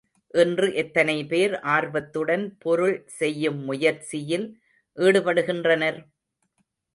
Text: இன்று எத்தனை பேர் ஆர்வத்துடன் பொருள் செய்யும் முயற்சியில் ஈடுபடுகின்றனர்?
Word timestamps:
இன்று 0.33 0.67
எத்தனை 0.73 1.15
பேர் 1.25 1.53
ஆர்வத்துடன் 1.73 2.45
பொருள் 2.57 2.95
செய்யும் 3.17 3.59
முயற்சியில் 3.63 4.47
ஈடுபடுகின்றனர்? 4.97 5.99